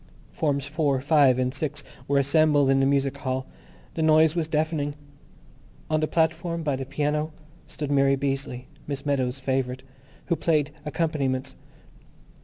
Forms 0.31 0.65
Four, 0.65 0.99
Five, 0.99 1.37
and 1.37 1.53
Six 1.53 1.83
were 2.07 2.17
assembled 2.17 2.71
in 2.71 2.79
the 2.79 2.87
music 2.87 3.19
hall. 3.19 3.45
The 3.93 4.01
noise 4.01 4.35
was 4.35 4.47
deafening. 4.47 4.95
On 5.91 5.99
the 5.99 6.07
platform, 6.07 6.63
by 6.63 6.75
the 6.75 6.87
piano, 6.87 7.31
stood 7.67 7.91
Mary 7.91 8.15
Beazley, 8.15 8.65
Miss 8.87 9.05
Meadows' 9.05 9.39
favourite, 9.39 9.83
who 10.25 10.35
played 10.35 10.71
accompaniments. 10.87 11.55